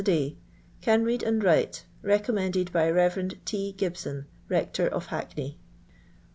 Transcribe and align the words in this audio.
a 0.01 0.03
day. 0.03 0.35
Cut 0.81 0.99
read 1.01 1.21
and 1.21 1.43
write. 1.43 1.85
Beconmiended 2.03 2.71
by 2.71 2.91
Ber. 2.91 3.11
T. 3.45 3.71
Gibson, 3.73 4.25
rector 4.49 4.87
of 4.87 5.05
Hackney. 5.05 5.59